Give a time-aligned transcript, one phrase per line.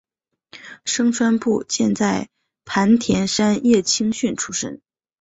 [0.83, 2.27] 牲川步见在
[2.65, 4.81] 磐田山叶青训出身。